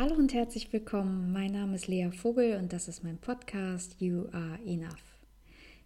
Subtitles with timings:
[0.00, 1.30] Hallo und herzlich willkommen.
[1.30, 5.18] Mein Name ist Lea Vogel und das ist mein Podcast You Are Enough.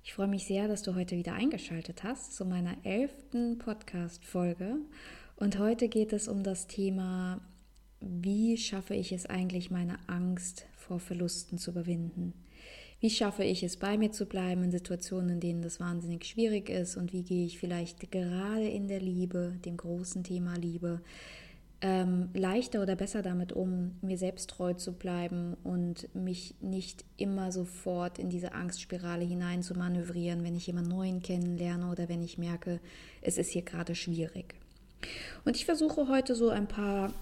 [0.05, 4.77] Ich freue mich sehr, dass du heute wieder eingeschaltet hast zu meiner elften Podcast-Folge.
[5.35, 7.41] Und heute geht es um das Thema,
[7.99, 12.35] wie schaffe ich es eigentlich, meine Angst vor Verlusten zu überwinden?
[13.01, 16.69] Wie schaffe ich es, bei mir zu bleiben in Situationen, in denen das wahnsinnig schwierig
[16.69, 16.97] ist?
[16.97, 21.01] Und wie gehe ich vielleicht gerade in der Liebe, dem großen Thema Liebe,
[21.85, 27.53] ähm, leichter oder besser damit um, mir selbst treu zu bleiben und mich nicht immer
[27.53, 32.39] sofort in diese Angstspirale hinein zu manövrieren, wenn ich jemanden Neuen kennenlerne oder wenn ich
[32.39, 32.81] merke,
[33.21, 34.55] es ist hier gerade schwierig.
[35.45, 37.13] Und ich versuche heute so ein paar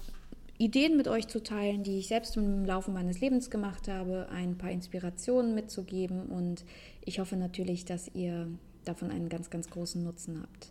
[0.57, 4.57] Ideen mit euch zu teilen, die ich selbst im Laufe meines Lebens gemacht habe, ein
[4.57, 6.63] paar Inspirationen mitzugeben und
[7.03, 8.47] ich hoffe natürlich, dass ihr
[8.85, 10.69] davon einen ganz, ganz großen Nutzen habt.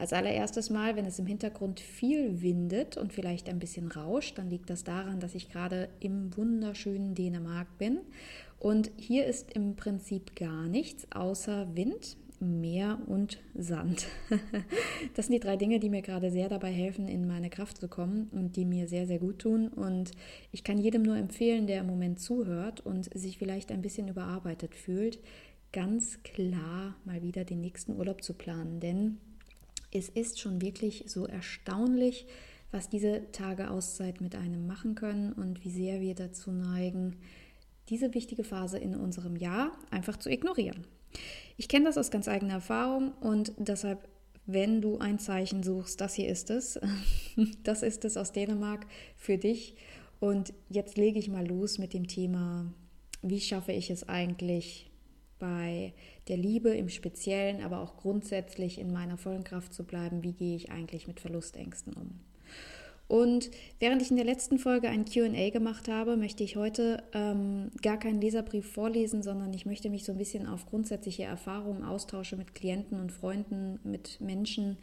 [0.00, 4.48] Als allererstes Mal, wenn es im Hintergrund viel windet und vielleicht ein bisschen rauscht, dann
[4.48, 8.00] liegt das daran, dass ich gerade im wunderschönen Dänemark bin.
[8.58, 14.06] Und hier ist im Prinzip gar nichts außer Wind, Meer und Sand.
[15.14, 17.88] Das sind die drei Dinge, die mir gerade sehr dabei helfen, in meine Kraft zu
[17.88, 19.68] kommen und die mir sehr, sehr gut tun.
[19.68, 20.12] Und
[20.50, 24.74] ich kann jedem nur empfehlen, der im Moment zuhört und sich vielleicht ein bisschen überarbeitet
[24.74, 25.18] fühlt,
[25.72, 28.80] ganz klar mal wieder den nächsten Urlaub zu planen.
[28.80, 29.18] Denn
[29.92, 32.26] es ist schon wirklich so erstaunlich,
[32.70, 37.16] was diese Tage Auszeit mit einem machen können und wie sehr wir dazu neigen,
[37.88, 40.86] diese wichtige Phase in unserem Jahr einfach zu ignorieren.
[41.56, 44.08] Ich kenne das aus ganz eigener Erfahrung und deshalb,
[44.46, 46.78] wenn du ein Zeichen suchst, das hier ist es.
[47.62, 49.74] Das ist es aus Dänemark für dich.
[50.18, 52.72] Und jetzt lege ich mal los mit dem Thema,
[53.22, 54.90] wie schaffe ich es eigentlich,
[55.38, 55.94] bei
[56.30, 60.56] der Liebe im Speziellen, aber auch grundsätzlich in meiner vollen Kraft zu bleiben, wie gehe
[60.56, 62.20] ich eigentlich mit Verlustängsten um.
[63.08, 63.50] Und
[63.80, 67.98] während ich in der letzten Folge ein QA gemacht habe, möchte ich heute ähm, gar
[67.98, 72.54] keinen Leserbrief vorlesen, sondern ich möchte mich so ein bisschen auf grundsätzliche Erfahrungen, Austausche mit
[72.54, 74.76] Klienten und Freunden, mit Menschen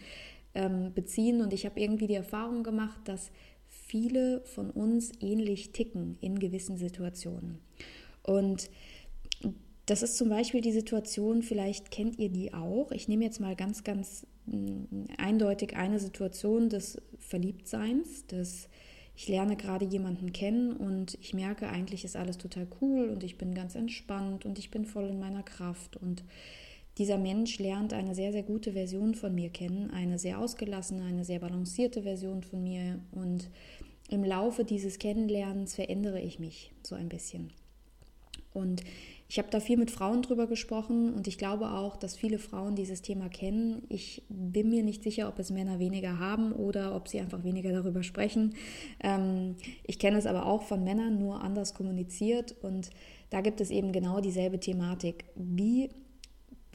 [0.55, 1.39] ähm, beziehen.
[1.39, 3.31] Und ich habe irgendwie die Erfahrung gemacht, dass
[3.69, 7.59] viele von uns ähnlich ticken in gewissen Situationen.
[8.23, 8.69] Und
[9.87, 12.91] das ist zum Beispiel die Situation, vielleicht kennt ihr die auch.
[12.91, 18.67] Ich nehme jetzt mal ganz, ganz mm, eindeutig eine Situation des Verliebtseins, des
[19.15, 23.39] ich lerne gerade jemanden kennen und ich merke, eigentlich ist alles total cool und ich
[23.39, 25.97] bin ganz entspannt und ich bin voll in meiner Kraft.
[25.97, 26.23] Und
[26.99, 31.25] dieser Mensch lernt eine sehr, sehr gute Version von mir kennen, eine sehr ausgelassene, eine
[31.25, 32.99] sehr balancierte Version von mir.
[33.11, 33.49] Und
[34.09, 37.51] im Laufe dieses Kennenlernens verändere ich mich so ein bisschen.
[38.53, 38.83] Und
[39.29, 42.75] ich habe da viel mit Frauen drüber gesprochen und ich glaube auch, dass viele Frauen
[42.75, 43.83] dieses Thema kennen.
[43.89, 47.73] Ich bin mir nicht sicher, ob es Männer weniger haben oder ob sie einfach weniger
[47.73, 48.55] darüber sprechen.
[49.01, 49.55] Ähm,
[49.85, 52.89] ich kenne es aber auch von Männern, nur anders kommuniziert und
[53.29, 55.25] da gibt es eben genau dieselbe Thematik.
[55.35, 55.89] Wie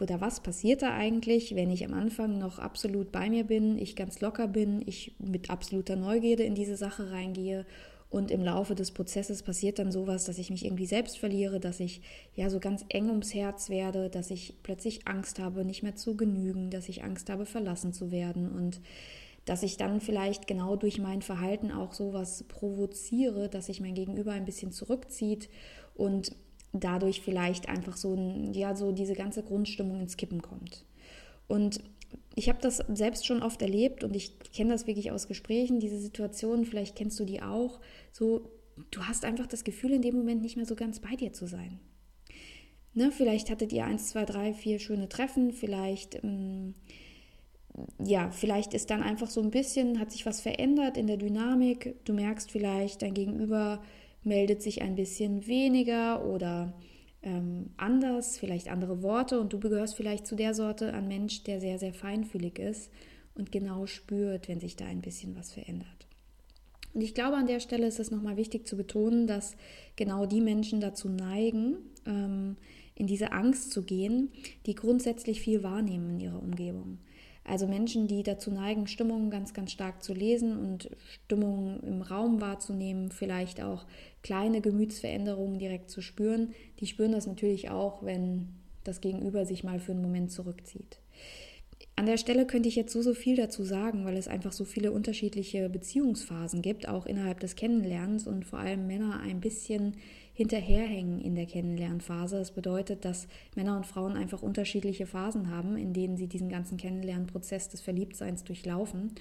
[0.01, 3.95] oder was passiert da eigentlich, wenn ich am Anfang noch absolut bei mir bin, ich
[3.95, 7.65] ganz locker bin, ich mit absoluter Neugierde in diese Sache reingehe
[8.13, 11.81] und im Laufe des Prozesses passiert dann sowas, dass ich mich irgendwie selbst verliere, dass
[11.81, 12.03] ich
[12.35, 16.15] ja so ganz eng ums Herz werde, dass ich plötzlich Angst habe, nicht mehr zu
[16.15, 18.83] genügen, dass ich Angst habe, verlassen zu werden und
[19.47, 24.33] dass ich dann vielleicht genau durch mein Verhalten auch sowas provoziere, dass sich mein Gegenüber
[24.33, 25.49] ein bisschen zurückzieht
[25.95, 26.37] und
[26.75, 28.15] dadurch vielleicht einfach so,
[28.53, 30.85] ja, so diese ganze Grundstimmung ins Kippen kommt.
[31.49, 31.81] Und
[32.35, 35.99] ich habe das selbst schon oft erlebt und ich kenne das wirklich aus Gesprächen, diese
[35.99, 37.81] Situation, vielleicht kennst du die auch,
[38.11, 38.51] so,
[38.91, 41.47] du hast einfach das Gefühl, in dem Moment nicht mehr so ganz bei dir zu
[41.47, 41.81] sein.
[42.95, 46.75] Ne, vielleicht hattet ihr eins, zwei, drei, vier schöne Treffen, vielleicht, ähm,
[48.05, 51.97] ja, vielleicht ist dann einfach so ein bisschen, hat sich was verändert in der Dynamik.
[52.05, 53.83] Du merkst vielleicht, dein Gegenüber
[54.25, 56.75] meldet sich ein bisschen weniger oder
[57.23, 61.61] ähm, anders, vielleicht andere Worte und du gehörst vielleicht zu der Sorte an Mensch, der
[61.61, 62.91] sehr, sehr feinfühlig ist
[63.35, 66.07] und genau spürt, wenn sich da ein bisschen was verändert.
[66.95, 69.57] Und ich glaube, an der Stelle ist es nochmal wichtig zu betonen, dass
[69.97, 71.77] genau die Menschen dazu neigen,
[72.07, 72.57] ähm,
[72.95, 74.31] in diese Angst zu gehen,
[74.67, 76.82] die grundsätzlich viel wahrnehmen in ihrer Umgebung.
[77.45, 80.91] Also Menschen, die dazu neigen, Stimmungen ganz, ganz stark zu lesen und
[81.25, 83.85] Stimmungen im Raum wahrzunehmen, vielleicht auch
[84.23, 88.49] kleine Gemütsveränderungen direkt zu spüren, die spüren das natürlich auch, wenn
[88.85, 90.99] das Gegenüber sich mal für einen Moment zurückzieht.
[91.97, 94.65] An der Stelle könnte ich jetzt so, so viel dazu sagen, weil es einfach so
[94.65, 99.97] viele unterschiedliche Beziehungsphasen gibt, auch innerhalb des Kennenlernens und vor allem Männer ein bisschen
[100.35, 102.39] hinterherhängen in der Kennenlernphase.
[102.39, 106.77] Das bedeutet, dass Männer und Frauen einfach unterschiedliche Phasen haben, in denen sie diesen ganzen
[106.77, 109.13] Kennenlernprozess des Verliebtseins durchlaufen.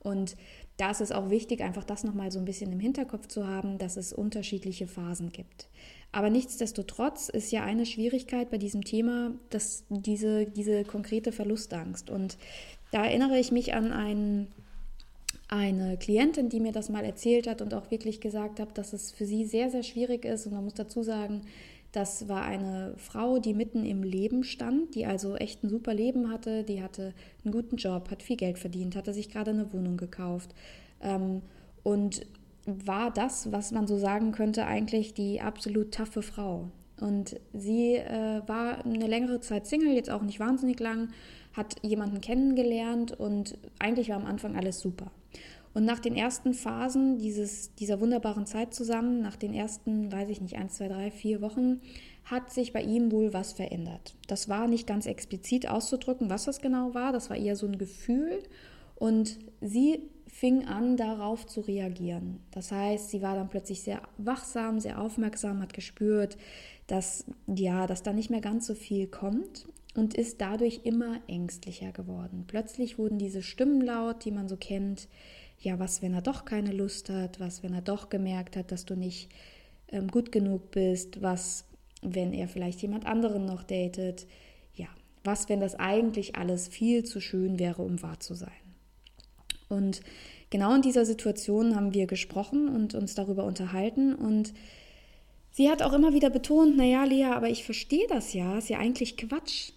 [0.00, 0.36] Und
[0.76, 3.78] da ist es auch wichtig, einfach das nochmal so ein bisschen im Hinterkopf zu haben,
[3.78, 5.68] dass es unterschiedliche Phasen gibt.
[6.12, 12.10] Aber nichtsdestotrotz ist ja eine Schwierigkeit bei diesem Thema, dass diese, diese konkrete Verlustangst.
[12.10, 12.38] Und
[12.92, 14.48] da erinnere ich mich an einen,
[15.48, 19.10] eine Klientin, die mir das mal erzählt hat und auch wirklich gesagt hat, dass es
[19.10, 20.46] für sie sehr, sehr schwierig ist.
[20.46, 21.42] Und man muss dazu sagen,
[21.92, 26.30] das war eine Frau, die mitten im Leben stand, die also echt ein super Leben
[26.30, 27.14] hatte, die hatte
[27.44, 30.54] einen guten Job, hat viel Geld verdient, hatte sich gerade eine Wohnung gekauft
[31.00, 31.40] ähm,
[31.82, 32.26] und
[32.66, 36.70] war das, was man so sagen könnte, eigentlich die absolut taffe Frau.
[37.00, 41.08] Und sie äh, war eine längere Zeit Single, jetzt auch nicht wahnsinnig lang,
[41.54, 45.10] hat jemanden kennengelernt und eigentlich war am Anfang alles super.
[45.74, 50.40] Und nach den ersten Phasen dieses, dieser wunderbaren Zeit zusammen, nach den ersten, weiß ich
[50.40, 51.80] nicht, eins, zwei, drei, vier Wochen,
[52.24, 54.14] hat sich bei ihm wohl was verändert.
[54.26, 57.12] Das war nicht ganz explizit auszudrücken, was das genau war.
[57.12, 58.42] Das war eher so ein Gefühl.
[58.96, 62.40] Und sie fing an, darauf zu reagieren.
[62.50, 66.36] Das heißt, sie war dann plötzlich sehr wachsam, sehr aufmerksam, hat gespürt,
[66.86, 71.92] dass, ja, dass da nicht mehr ganz so viel kommt und ist dadurch immer ängstlicher
[71.92, 72.44] geworden.
[72.46, 75.08] Plötzlich wurden diese Stimmen laut, die man so kennt,
[75.60, 78.84] ja, was, wenn er doch keine Lust hat, was, wenn er doch gemerkt hat, dass
[78.84, 79.28] du nicht
[79.90, 81.64] ähm, gut genug bist, was,
[82.02, 84.26] wenn er vielleicht jemand anderen noch datet,
[84.74, 84.86] ja,
[85.24, 88.52] was, wenn das eigentlich alles viel zu schön wäre, um wahr zu sein.
[89.68, 90.00] Und
[90.50, 94.54] genau in dieser Situation haben wir gesprochen und uns darüber unterhalten und
[95.50, 98.78] sie hat auch immer wieder betont, naja, Lea, aber ich verstehe das ja, ist ja
[98.78, 99.72] eigentlich Quatsch.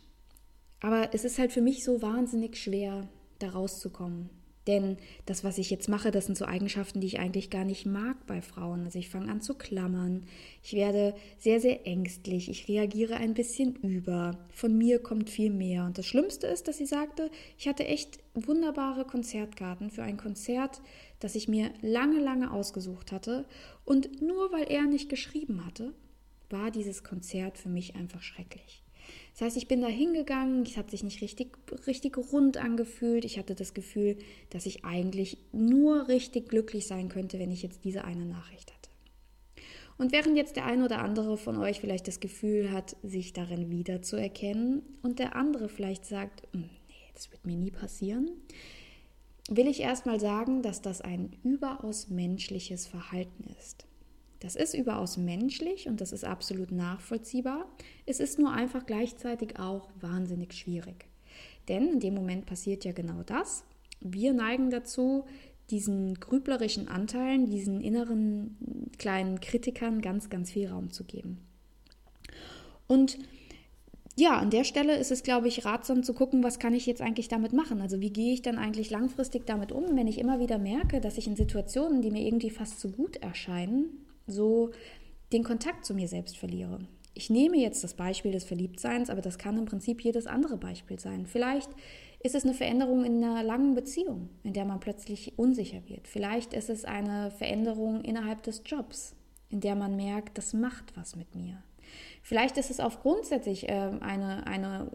[0.80, 3.08] Aber es ist halt für mich so wahnsinnig schwer,
[3.40, 4.30] da rauszukommen.
[4.68, 7.86] Denn das, was ich jetzt mache, das sind so Eigenschaften, die ich eigentlich gar nicht
[7.88, 8.86] mag bei Frauen.
[8.86, 10.28] Also ich fange an zu klammern,
[10.62, 15.86] ich werde sehr, sehr ängstlich, ich reagiere ein bisschen über, von mir kommt viel mehr.
[15.86, 20.82] Und das Schlimmste ist, dass sie sagte, ich hatte echt wunderbare Konzertkarten für ein Konzert,
[21.20, 23.46] das ich mir lange, lange ausgesucht hatte.
[23.84, 25.94] Und nur weil er nicht geschrieben hatte,
[26.52, 28.81] war dieses Konzert für mich einfach schrecklich.
[29.34, 31.58] Das heißt, ich bin da hingegangen, es hat sich nicht richtig,
[31.88, 33.26] richtig rund angefühlt.
[33.26, 34.18] Ich hatte das Gefühl,
[34.50, 38.82] dass ich eigentlich nur richtig glücklich sein könnte, wenn ich jetzt diese eine Nachricht hatte.
[39.98, 43.70] Und während jetzt der ein oder andere von euch vielleicht das Gefühl hat, sich darin
[43.70, 48.32] wiederzuerkennen und der andere vielleicht sagt, hm, nee, das wird mir nie passieren,
[49.48, 53.86] will ich erstmal sagen, dass das ein überaus menschliches Verhalten ist.
[54.42, 57.70] Das ist überaus menschlich und das ist absolut nachvollziehbar.
[58.08, 61.06] Es ist nur einfach gleichzeitig auch wahnsinnig schwierig.
[61.68, 63.64] Denn in dem Moment passiert ja genau das.
[64.00, 65.26] Wir neigen dazu,
[65.70, 68.58] diesen grüblerischen Anteilen, diesen inneren
[68.98, 71.38] kleinen Kritikern ganz, ganz viel Raum zu geben.
[72.88, 73.20] Und
[74.18, 77.02] ja, an der Stelle ist es, glaube ich, ratsam zu gucken, was kann ich jetzt
[77.02, 77.80] eigentlich damit machen?
[77.80, 81.20] Also wie gehe ich dann eigentlich langfristig damit um, wenn ich immer wieder merke, dass
[81.20, 84.72] ich in Situationen, die mir irgendwie fast zu gut erscheinen, so
[85.32, 86.80] den Kontakt zu mir selbst verliere.
[87.14, 91.00] Ich nehme jetzt das Beispiel des Verliebtseins, aber das kann im Prinzip jedes andere Beispiel
[91.00, 91.26] sein.
[91.26, 91.70] Vielleicht
[92.24, 96.08] ist es eine Veränderung in einer langen Beziehung, in der man plötzlich unsicher wird.
[96.08, 99.16] Vielleicht ist es eine Veränderung innerhalb des Jobs,
[99.50, 101.62] in der man merkt, das macht was mit mir.
[102.22, 104.92] Vielleicht ist es auch grundsätzlich äh, eine, eine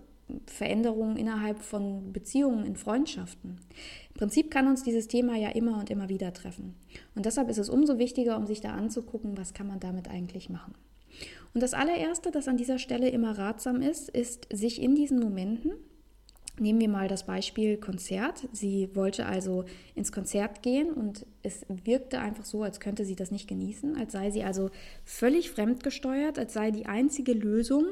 [0.46, 3.60] Veränderungen innerhalb von Beziehungen, in Freundschaften.
[4.08, 6.74] Im Prinzip kann uns dieses Thema ja immer und immer wieder treffen.
[7.14, 10.50] Und deshalb ist es umso wichtiger, um sich da anzugucken, was kann man damit eigentlich
[10.50, 10.74] machen.
[11.54, 15.72] Und das allererste, das an dieser Stelle immer ratsam ist, ist, sich in diesen Momenten,
[16.58, 18.48] nehmen wir mal das Beispiel Konzert.
[18.52, 19.64] Sie wollte also
[19.94, 24.12] ins Konzert gehen und es wirkte einfach so, als könnte sie das nicht genießen, als
[24.12, 24.70] sei sie also
[25.04, 27.86] völlig fremdgesteuert, als sei die einzige Lösung,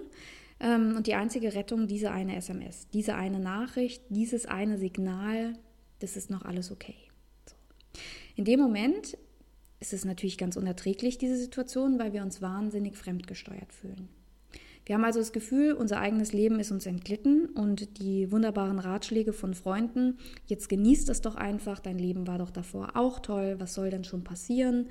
[0.65, 5.59] und die einzige Rettung, diese eine SMS, diese eine Nachricht, dieses eine Signal,
[5.99, 6.97] das ist noch alles okay.
[7.47, 7.55] So.
[8.35, 9.19] In dem Moment
[9.81, 14.09] ist es natürlich ganz unerträglich, diese Situation, weil wir uns wahnsinnig fremdgesteuert fühlen.
[14.87, 19.33] Wir haben also das Gefühl, unser eigenes Leben ist uns entglitten und die wunderbaren Ratschläge
[19.33, 23.75] von Freunden, jetzt genießt es doch einfach, dein Leben war doch davor auch toll, was
[23.75, 24.89] soll denn schon passieren,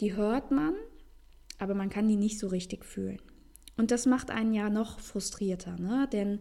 [0.00, 0.74] die hört man,
[1.58, 3.20] aber man kann die nicht so richtig fühlen.
[3.76, 6.08] Und das macht einen ja noch frustrierter, ne?
[6.12, 6.40] denn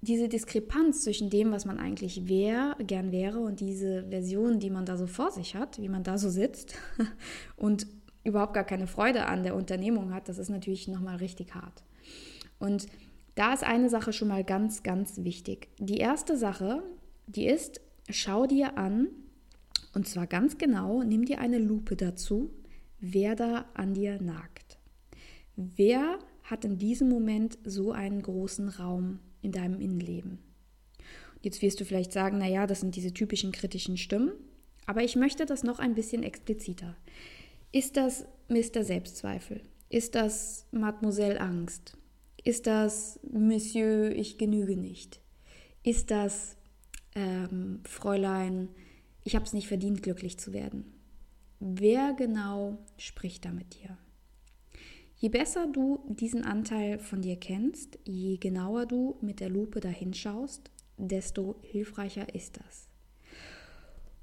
[0.00, 4.84] diese Diskrepanz zwischen dem, was man eigentlich wär, gern wäre und diese Version, die man
[4.84, 6.76] da so vor sich hat, wie man da so sitzt
[7.56, 7.86] und
[8.22, 11.84] überhaupt gar keine Freude an der Unternehmung hat, das ist natürlich nochmal richtig hart.
[12.58, 12.86] Und
[13.34, 15.68] da ist eine Sache schon mal ganz, ganz wichtig.
[15.78, 16.82] Die erste Sache,
[17.26, 19.08] die ist, schau dir an,
[19.94, 22.50] und zwar ganz genau, nimm dir eine Lupe dazu,
[23.00, 24.78] wer da an dir nagt.
[25.56, 30.38] Wer hat in diesem Moment so einen großen Raum in deinem Innenleben.
[31.42, 34.32] Jetzt wirst du vielleicht sagen, naja, das sind diese typischen kritischen Stimmen.
[34.86, 36.96] Aber ich möchte das noch ein bisschen expliziter.
[37.72, 38.84] Ist das Mr.
[38.84, 39.62] Selbstzweifel?
[39.88, 41.96] Ist das Mademoiselle Angst?
[42.44, 45.20] Ist das Monsieur, ich genüge nicht?
[45.82, 46.56] Ist das
[47.14, 48.68] ähm, Fräulein,
[49.22, 50.92] ich habe es nicht verdient, glücklich zu werden?
[51.60, 53.96] Wer genau spricht da mit dir?
[55.24, 60.70] Je besser du diesen Anteil von dir kennst, je genauer du mit der Lupe dahinschaust,
[60.98, 62.90] desto hilfreicher ist das.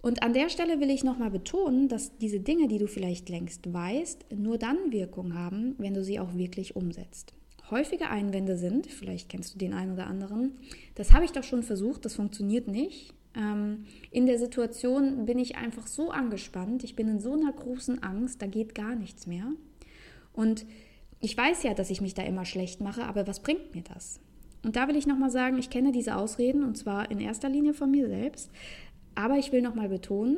[0.03, 3.73] Und an der Stelle will ich nochmal betonen, dass diese Dinge, die du vielleicht längst
[3.73, 7.33] weißt, nur dann Wirkung haben, wenn du sie auch wirklich umsetzt.
[7.71, 10.59] Häufige Einwände sind, vielleicht kennst du den einen oder anderen,
[10.93, 13.15] das habe ich doch schon versucht, das funktioniert nicht.
[13.35, 18.03] Ähm, in der Situation bin ich einfach so angespannt, ich bin in so einer großen
[18.03, 19.51] Angst, da geht gar nichts mehr.
[20.33, 20.65] Und
[21.21, 24.19] ich weiß ja, dass ich mich da immer schlecht mache, aber was bringt mir das?
[24.63, 27.73] Und da will ich nochmal sagen, ich kenne diese Ausreden und zwar in erster Linie
[27.73, 28.51] von mir selbst.
[29.15, 30.37] Aber ich will nochmal betonen,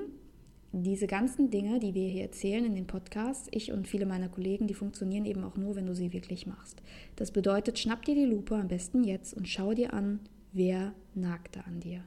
[0.72, 4.66] diese ganzen Dinge, die wir hier erzählen in den Podcasts, ich und viele meiner Kollegen,
[4.66, 6.82] die funktionieren eben auch nur, wenn du sie wirklich machst.
[7.16, 10.20] Das bedeutet, schnapp dir die Lupe am besten jetzt und schau dir an,
[10.52, 12.04] wer nagt da an dir.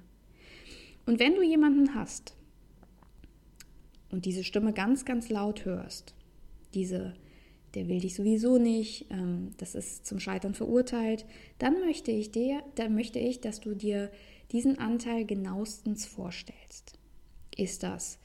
[1.06, 2.34] Und wenn du jemanden hast
[4.10, 6.14] und diese Stimme ganz, ganz laut hörst,
[6.74, 7.14] diese
[7.76, 11.26] der will dich sowieso nicht, ähm, das ist zum Scheitern verurteilt,
[11.58, 14.10] dann möchte ich dir, dann möchte ich, dass du dir
[14.50, 16.98] diesen Anteil genauestens vorstellst.
[17.54, 18.18] Ist das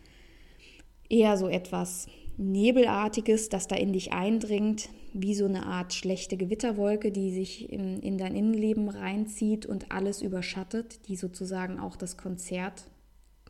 [1.10, 7.12] eher so etwas Nebelartiges, das da in dich eindringt, wie so eine Art schlechte Gewitterwolke,
[7.12, 12.86] die sich in, in dein Innenleben reinzieht und alles überschattet, die sozusagen auch das Konzert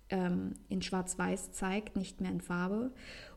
[0.09, 2.91] ähm, in Schwarz-Weiß zeigt, nicht mehr in Farbe?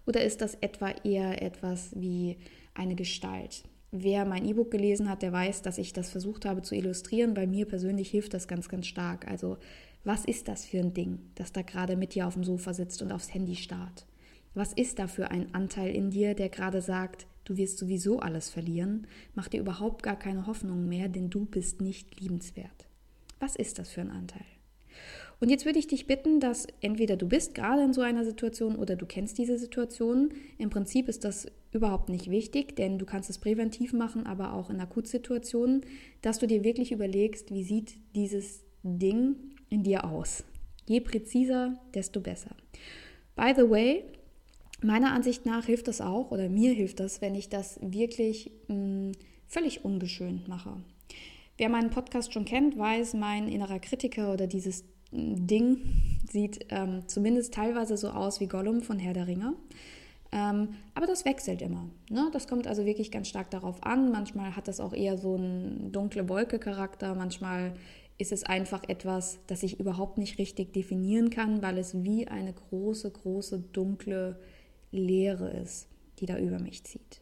[0.06, 2.36] Oder ist das etwa eher etwas wie
[2.74, 3.64] eine Gestalt?
[3.90, 7.32] Wer mein E-Book gelesen hat, der weiß, dass ich das versucht habe zu illustrieren.
[7.32, 9.28] Bei mir persönlich hilft das ganz, ganz stark.
[9.28, 9.56] Also,
[10.02, 13.02] was ist das für ein Ding, das da gerade mit dir auf dem Sofa sitzt
[13.02, 14.06] und aufs Handy starrt?
[14.52, 18.50] Was ist da für ein Anteil in dir, der gerade sagt, du wirst sowieso alles
[18.50, 22.88] verlieren, mach dir überhaupt gar keine Hoffnung mehr, denn du bist nicht liebenswert?
[23.40, 24.44] Was ist das für ein Anteil?
[25.40, 28.76] Und jetzt würde ich dich bitten, dass entweder du bist gerade in so einer Situation
[28.76, 30.32] oder du kennst diese Situation.
[30.58, 34.70] Im Prinzip ist das überhaupt nicht wichtig, denn du kannst es präventiv machen, aber auch
[34.70, 35.82] in Akutsituationen,
[36.22, 39.36] dass du dir wirklich überlegst, wie sieht dieses Ding
[39.68, 40.44] in dir aus.
[40.86, 42.54] Je präziser, desto besser.
[43.34, 44.04] By the way,
[44.82, 48.76] meiner Ansicht nach hilft das auch, oder mir hilft das, wenn ich das wirklich mh,
[48.76, 49.12] mm,
[49.46, 50.76] völlig ungeschönt mache.
[51.56, 55.78] Wer meinen Podcast schon kennt, weiß, mein innerer Kritiker oder dieses Ding
[56.28, 59.54] sieht ähm, zumindest teilweise so aus wie Gollum von Herr der Ringe.
[60.32, 61.88] Ähm, aber das wechselt immer.
[62.10, 62.28] Ne?
[62.32, 64.10] Das kommt also wirklich ganz stark darauf an.
[64.10, 67.14] Manchmal hat das auch eher so einen dunkle Wolke-Charakter.
[67.14, 67.74] Manchmal
[68.18, 72.52] ist es einfach etwas, das ich überhaupt nicht richtig definieren kann, weil es wie eine
[72.52, 74.40] große, große, dunkle
[74.90, 75.86] Leere ist,
[76.18, 77.20] die da über mich zieht.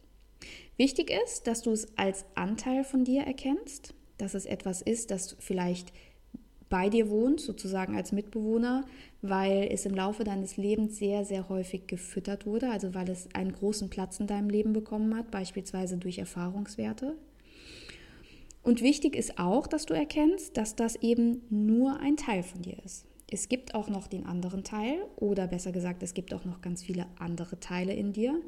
[0.77, 5.35] Wichtig ist, dass du es als Anteil von dir erkennst, dass es etwas ist, das
[5.39, 5.91] vielleicht
[6.69, 8.85] bei dir wohnt, sozusagen als Mitbewohner,
[9.21, 13.51] weil es im Laufe deines Lebens sehr, sehr häufig gefüttert wurde, also weil es einen
[13.51, 17.15] großen Platz in deinem Leben bekommen hat, beispielsweise durch Erfahrungswerte.
[18.63, 22.77] Und wichtig ist auch, dass du erkennst, dass das eben nur ein Teil von dir
[22.83, 23.05] ist.
[23.29, 26.81] Es gibt auch noch den anderen Teil, oder besser gesagt, es gibt auch noch ganz
[26.81, 28.39] viele andere Teile in dir,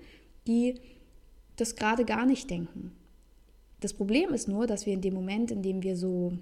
[0.47, 0.75] die
[1.57, 2.91] das gerade gar nicht denken.
[3.85, 6.33] Das Problem ist nur, dass wir in dem Moment, in dem wir so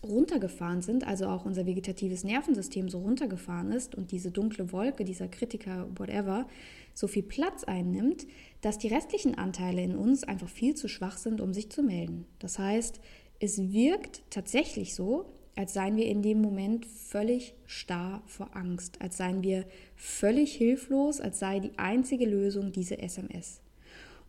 [0.00, 5.26] runtergefahren sind, also auch unser vegetatives Nervensystem so runtergefahren ist und diese dunkle Wolke, dieser
[5.26, 6.46] Kritiker, whatever,
[6.94, 8.28] so viel Platz einnimmt,
[8.60, 12.26] dass die restlichen Anteile in uns einfach viel zu schwach sind, um sich zu melden.
[12.38, 13.00] Das heißt,
[13.40, 15.24] es wirkt tatsächlich so,
[15.56, 19.64] als seien wir in dem Moment völlig starr vor Angst, als seien wir
[19.96, 23.62] völlig hilflos, als sei die einzige Lösung diese SMS.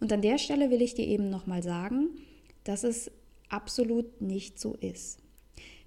[0.04, 2.10] Und an der Stelle will ich dir eben nochmal sagen,
[2.66, 3.10] dass es
[3.48, 5.20] absolut nicht so ist.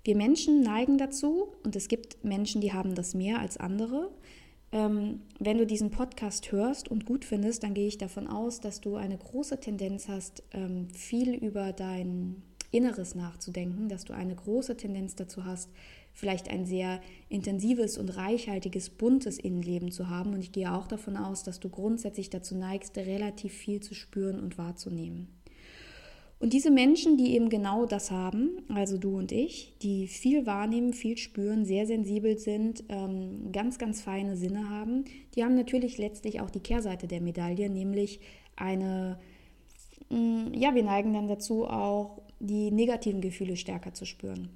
[0.04, 4.11] Wir Menschen neigen dazu, und es gibt Menschen, die haben das mehr als andere.
[4.73, 8.80] Ähm, wenn du diesen Podcast hörst und gut findest, dann gehe ich davon aus, dass
[8.80, 14.78] du eine große Tendenz hast, ähm, viel über dein Inneres nachzudenken, dass du eine große
[14.78, 15.68] Tendenz dazu hast,
[16.16, 20.32] vielleicht ein sehr intensives und reichhaltiges, buntes Innenleben zu haben.
[20.32, 24.40] Und ich gehe auch davon aus, dass du grundsätzlich dazu neigst, relativ viel zu spüren
[24.40, 25.28] und wahrzunehmen.
[26.38, 30.94] Und diese Menschen, die eben genau das haben, also du und ich, die viel wahrnehmen,
[30.94, 35.04] viel spüren, sehr sensibel sind, ähm, ganz, ganz feine Sinne haben,
[35.35, 38.20] die haben natürlich letztlich auch die Kehrseite der Medaille, nämlich
[38.54, 39.18] eine,
[40.11, 44.50] mm, ja, wir neigen dann dazu auch, die negativen Gefühle stärker zu spüren.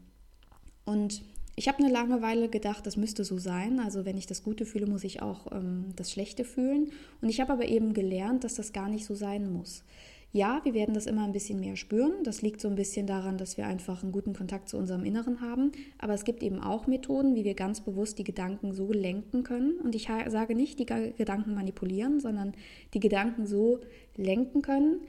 [0.84, 1.22] Und
[1.60, 3.80] ich habe eine lange Weile gedacht, das müsste so sein.
[3.80, 6.90] Also wenn ich das Gute fühle, muss ich auch ähm, das Schlechte fühlen.
[7.20, 9.84] Und ich habe aber eben gelernt, dass das gar nicht so sein muss.
[10.32, 12.24] Ja, wir werden das immer ein bisschen mehr spüren.
[12.24, 15.42] Das liegt so ein bisschen daran, dass wir einfach einen guten Kontakt zu unserem Inneren
[15.42, 15.72] haben.
[15.98, 19.80] Aber es gibt eben auch Methoden, wie wir ganz bewusst die Gedanken so lenken können.
[19.84, 22.54] Und ich sage nicht, die Gedanken manipulieren, sondern
[22.94, 23.80] die Gedanken so
[24.16, 25.00] lenken können,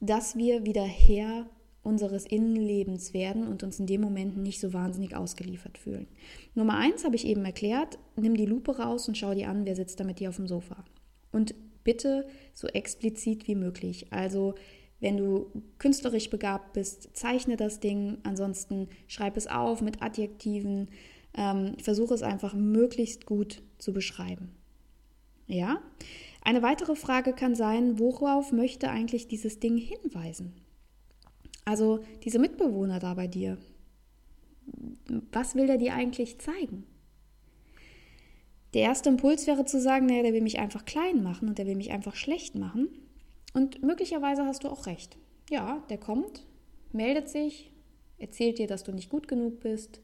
[0.00, 1.46] dass wir wieder Herr
[1.88, 6.06] unseres Innenlebens werden und uns in dem Moment nicht so wahnsinnig ausgeliefert fühlen.
[6.54, 9.74] Nummer eins habe ich eben erklärt, nimm die Lupe raus und schau dir an, wer
[9.74, 10.84] sitzt da mit dir auf dem Sofa.
[11.32, 11.54] Und
[11.84, 14.12] bitte so explizit wie möglich.
[14.12, 14.54] Also
[15.00, 20.88] wenn du künstlerisch begabt bist, zeichne das Ding, ansonsten schreib es auf mit Adjektiven,
[21.34, 24.50] ähm, versuche es einfach möglichst gut zu beschreiben.
[25.46, 25.80] Ja?
[26.42, 30.52] Eine weitere Frage kann sein, worauf möchte eigentlich dieses Ding hinweisen?
[31.68, 33.58] Also diese Mitbewohner da bei dir,
[35.32, 36.86] was will der dir eigentlich zeigen?
[38.72, 41.66] Der erste Impuls wäre zu sagen, naja, der will mich einfach klein machen und der
[41.66, 42.88] will mich einfach schlecht machen.
[43.52, 45.18] Und möglicherweise hast du auch recht.
[45.50, 46.46] Ja, der kommt,
[46.92, 47.70] meldet sich,
[48.16, 50.00] erzählt dir, dass du nicht gut genug bist,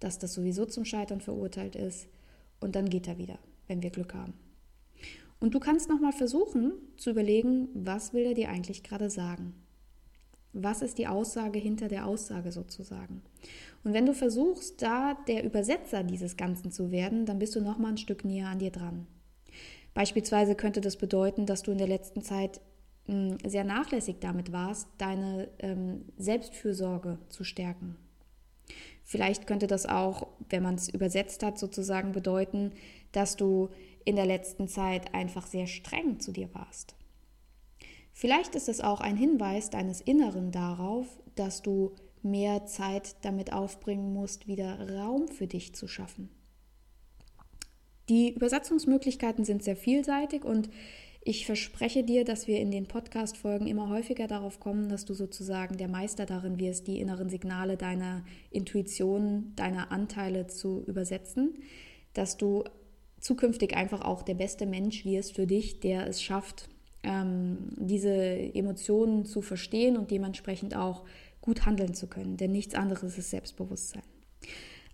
[0.00, 2.06] dass das sowieso zum Scheitern verurteilt ist
[2.60, 4.34] und dann geht er wieder, wenn wir Glück haben.
[5.40, 9.54] Und du kannst nochmal versuchen zu überlegen, was will er dir eigentlich gerade sagen?
[10.52, 13.22] Was ist die Aussage hinter der Aussage sozusagen?
[13.84, 17.78] Und wenn du versuchst, da der Übersetzer dieses Ganzen zu werden, dann bist du noch
[17.78, 19.06] mal ein Stück näher an dir dran.
[19.94, 22.60] Beispielsweise könnte das bedeuten, dass du in der letzten Zeit
[23.06, 27.96] hm, sehr nachlässig damit warst, deine ähm, Selbstfürsorge zu stärken.
[29.04, 32.72] Vielleicht könnte das auch, wenn man es übersetzt hat, sozusagen bedeuten,
[33.12, 33.70] dass du
[34.04, 36.97] in der letzten Zeit einfach sehr streng zu dir warst.
[38.20, 41.06] Vielleicht ist es auch ein Hinweis deines Inneren darauf,
[41.36, 46.28] dass du mehr Zeit damit aufbringen musst, wieder Raum für dich zu schaffen.
[48.08, 50.68] Die Übersetzungsmöglichkeiten sind sehr vielseitig und
[51.22, 55.76] ich verspreche dir, dass wir in den Podcast-Folgen immer häufiger darauf kommen, dass du sozusagen
[55.76, 61.54] der Meister darin wirst, die inneren Signale deiner Intuition, deiner Anteile zu übersetzen,
[62.14, 62.64] dass du
[63.20, 66.68] zukünftig einfach auch der beste Mensch wirst für dich, der es schafft,
[67.02, 71.04] ähm, diese Emotionen zu verstehen und dementsprechend auch
[71.40, 72.36] gut handeln zu können.
[72.36, 74.02] Denn nichts anderes ist Selbstbewusstsein.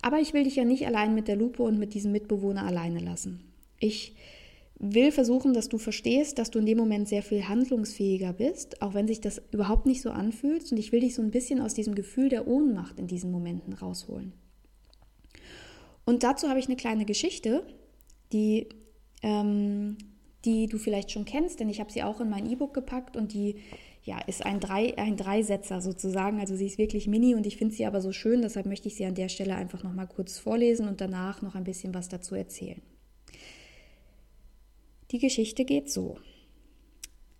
[0.03, 3.01] Aber ich will dich ja nicht allein mit der Lupe und mit diesem Mitbewohner alleine
[3.01, 3.41] lassen.
[3.81, 4.15] Ich
[4.79, 8.93] will versuchen, dass du verstehst, dass du in dem Moment sehr viel handlungsfähiger bist, auch
[8.93, 10.71] wenn sich das überhaupt nicht so anfühlt.
[10.71, 13.73] Und ich will dich so ein bisschen aus diesem Gefühl der Ohnmacht in diesen Momenten
[13.73, 14.33] rausholen.
[16.05, 17.67] Und dazu habe ich eine kleine Geschichte,
[18.33, 18.69] die
[19.23, 19.97] ähm,
[20.45, 23.33] die du vielleicht schon kennst, denn ich habe sie auch in mein E-Book gepackt und
[23.33, 23.57] die
[24.05, 26.39] ja, ist ein, Drei, ein Dreisetzer sozusagen.
[26.39, 28.97] Also sie ist wirklich mini und ich finde sie aber so schön, deshalb möchte ich
[28.97, 32.35] sie an der Stelle einfach nochmal kurz vorlesen und danach noch ein bisschen was dazu
[32.35, 32.83] erzählen.
[35.11, 36.19] Die Geschichte geht so.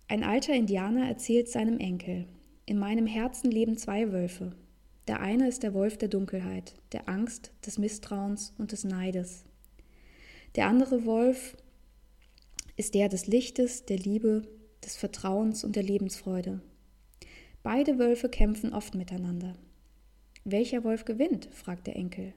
[0.07, 2.25] Ein alter Indianer erzählt seinem Enkel,
[2.65, 4.53] in meinem Herzen leben zwei Wölfe.
[5.07, 9.45] Der eine ist der Wolf der Dunkelheit, der Angst, des Misstrauens und des Neides.
[10.55, 11.55] Der andere Wolf
[12.75, 14.47] ist der des Lichtes, der Liebe,
[14.83, 16.61] des Vertrauens und der Lebensfreude.
[17.63, 19.55] Beide Wölfe kämpfen oft miteinander.
[20.43, 21.49] Welcher Wolf gewinnt?
[21.51, 22.33] fragt der Enkel.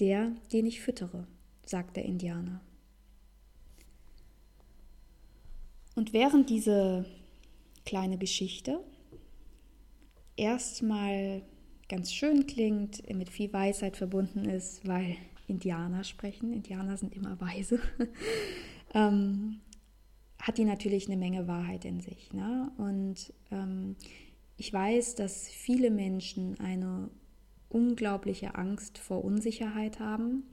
[0.00, 1.26] Der, den ich füttere,
[1.64, 2.60] sagt der Indianer.
[5.94, 7.06] Und während diese
[7.84, 8.80] kleine Geschichte
[10.36, 11.42] erstmal
[11.88, 17.78] ganz schön klingt, mit viel Weisheit verbunden ist, weil Indianer sprechen, Indianer sind immer weise,
[18.94, 19.60] ähm,
[20.46, 22.32] hat die natürlich eine Menge Wahrheit in sich.
[22.32, 22.70] Ne?
[22.78, 23.96] Und ähm,
[24.56, 27.10] ich weiß, dass viele Menschen eine
[27.68, 30.44] unglaubliche Angst vor Unsicherheit haben.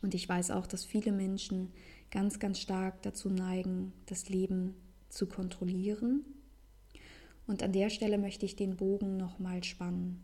[0.00, 1.72] Und ich weiß auch, dass viele Menschen
[2.12, 4.76] ganz, ganz stark dazu neigen, das Leben
[5.08, 6.24] zu kontrollieren.
[7.48, 10.22] Und an der Stelle möchte ich den Bogen nochmal spannen.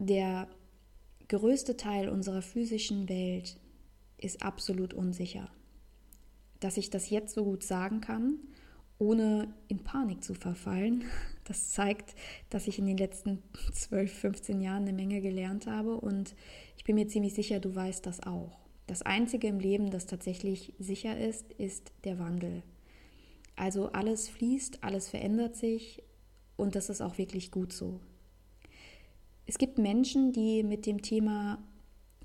[0.00, 0.48] Der
[1.28, 3.56] größte Teil unserer physischen Welt
[4.16, 5.48] ist absolut unsicher
[6.60, 8.38] dass ich das jetzt so gut sagen kann,
[8.98, 11.04] ohne in Panik zu verfallen.
[11.44, 12.14] Das zeigt,
[12.50, 13.42] dass ich in den letzten
[13.72, 16.34] 12, 15 Jahren eine Menge gelernt habe und
[16.76, 18.58] ich bin mir ziemlich sicher, du weißt das auch.
[18.86, 22.62] Das Einzige im Leben, das tatsächlich sicher ist, ist der Wandel.
[23.56, 26.02] Also alles fließt, alles verändert sich
[26.58, 27.98] und das ist auch wirklich gut so.
[29.46, 31.64] Es gibt Menschen, die mit dem Thema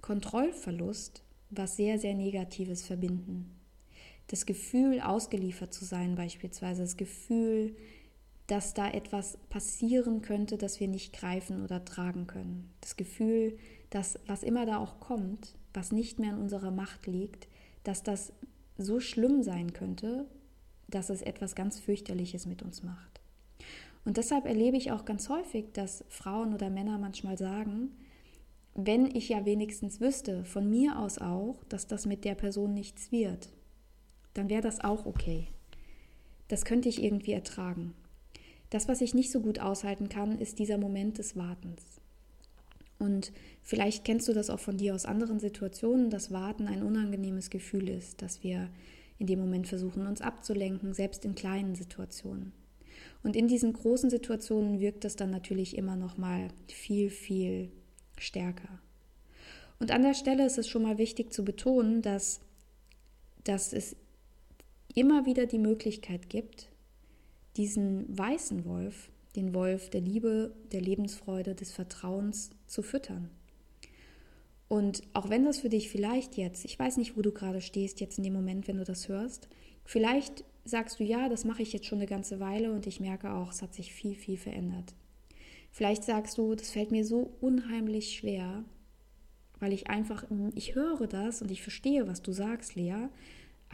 [0.02, 3.63] Kontrollverlust was sehr, sehr Negatives verbinden
[4.28, 7.76] das Gefühl, ausgeliefert zu sein beispielsweise, das Gefühl,
[8.48, 12.70] dass da etwas passieren könnte, das wir nicht greifen oder tragen können.
[12.82, 13.58] Das Gefühl,
[13.90, 17.48] dass was immer da auch kommt, was nicht mehr in unserer Macht liegt,
[17.84, 18.34] dass das
[18.78, 20.26] so schlimm sein könnte,
[20.88, 23.22] dass es etwas ganz fürchterliches mit uns macht.
[24.06, 27.92] Und deshalb erlebe ich auch ganz häufig, dass Frauen oder Männer manchmal sagen,
[28.76, 33.12] wenn ich ja wenigstens wüsste, von mir aus auch, dass das mit der Person nichts
[33.12, 33.50] wird,
[34.34, 35.48] dann wäre das auch okay.
[36.48, 37.94] Das könnte ich irgendwie ertragen.
[38.70, 41.84] Das, was ich nicht so gut aushalten kann, ist dieser Moment des Wartens.
[43.00, 47.50] Und vielleicht kennst du das auch von dir aus anderen Situationen, dass Warten ein unangenehmes
[47.50, 48.70] Gefühl ist, dass wir
[49.20, 52.54] in dem Moment versuchen, uns abzulenken, selbst in kleinen Situationen.
[53.22, 57.72] Und in diesen großen Situationen wirkt das dann natürlich immer noch mal viel, viel
[58.18, 58.80] stärker.
[59.80, 62.42] Und an der Stelle ist es schon mal wichtig zu betonen, dass,
[63.44, 63.96] dass es
[64.94, 66.70] immer wieder die Möglichkeit gibt,
[67.58, 73.30] diesen weißen Wolf, den Wolf der Liebe, der Lebensfreude, des Vertrauens zu füttern.
[74.68, 78.00] Und auch wenn das für dich vielleicht jetzt, ich weiß nicht, wo du gerade stehst,
[78.00, 79.48] jetzt in dem Moment, wenn du das hörst,
[79.86, 83.32] vielleicht sagst du, ja, das mache ich jetzt schon eine ganze Weile und ich merke
[83.34, 84.96] auch, es hat sich viel, viel verändert.
[85.72, 88.64] Vielleicht sagst du, das fällt mir so unheimlich schwer,
[89.60, 90.26] weil ich einfach,
[90.56, 93.10] ich höre das und ich verstehe, was du sagst, Lea,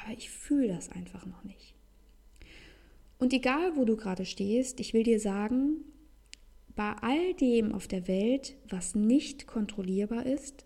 [0.02, 1.74] aber ich fühle das einfach noch nicht.
[3.18, 5.84] Und egal, wo du gerade stehst, ich will dir sagen,
[6.76, 10.66] bei all dem auf der Welt, was nicht kontrollierbar ist,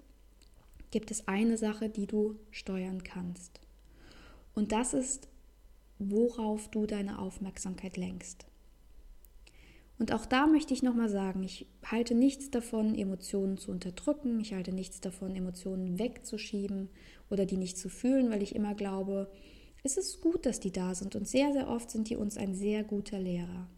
[0.91, 3.59] gibt es eine Sache, die du steuern kannst.
[4.53, 5.27] Und das ist,
[5.97, 8.45] worauf du deine Aufmerksamkeit lenkst.
[10.03, 14.53] Und auch da möchte ich nochmal sagen, ich halte nichts davon, Emotionen zu unterdrücken, ich
[14.53, 16.89] halte nichts davon, Emotionen wegzuschieben
[17.29, 19.31] oder die nicht zu fühlen, weil ich immer glaube,
[19.81, 22.53] es ist gut, dass die da sind und sehr, sehr oft sind die uns ein
[22.53, 23.69] sehr guter Lehrer.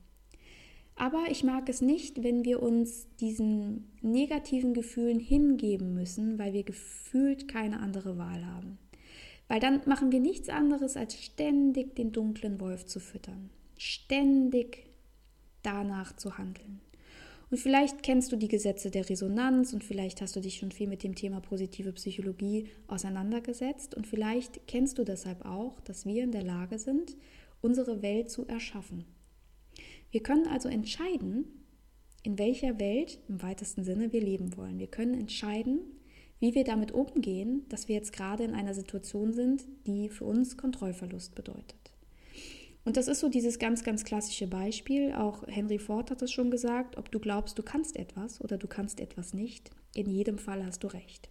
[0.95, 6.63] Aber ich mag es nicht, wenn wir uns diesen negativen Gefühlen hingeben müssen, weil wir
[6.63, 8.79] gefühlt keine andere Wahl haben.
[9.47, 13.51] Weil dann machen wir nichts anderes, als ständig den dunklen Wolf zu füttern.
[13.77, 14.87] Ständig
[15.65, 16.81] danach zu handeln.
[17.51, 20.87] Und vielleicht kennst du die Gesetze der Resonanz und vielleicht hast du dich schon viel
[20.87, 26.31] mit dem Thema positive Psychologie auseinandergesetzt und vielleicht kennst du deshalb auch, dass wir in
[26.31, 27.15] der Lage sind,
[27.61, 29.05] unsere Welt zu erschaffen.
[30.11, 31.45] Wir können also entscheiden,
[32.23, 34.79] in welcher Welt im weitesten Sinne wir leben wollen.
[34.79, 35.79] Wir können entscheiden,
[36.39, 40.57] wie wir damit umgehen, dass wir jetzt gerade in einer Situation sind, die für uns
[40.57, 41.84] Kontrollverlust bedeutet.
[42.85, 45.11] Und das ist so dieses ganz, ganz klassische Beispiel.
[45.13, 48.67] Auch Henry Ford hat es schon gesagt, ob du glaubst, du kannst etwas oder du
[48.67, 49.71] kannst etwas nicht.
[49.95, 51.29] In jedem Fall hast du recht.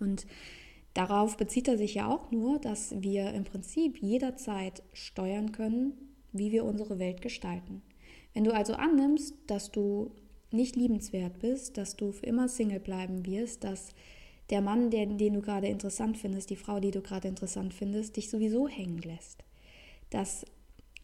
[0.00, 0.26] Und
[0.94, 5.92] darauf bezieht er sich ja auch nur, dass wir im Prinzip jederzeit steuern können,
[6.32, 7.82] wie wir unsere Welt gestalten.
[8.32, 10.12] Wenn du also annimmst, dass du
[10.50, 13.94] nicht liebenswert bist, dass du für immer Single bleiben wirst, dass
[14.48, 18.16] der Mann, den, den du gerade interessant findest, die Frau, die du gerade interessant findest,
[18.16, 19.44] dich sowieso hängen lässt,
[20.10, 20.44] dass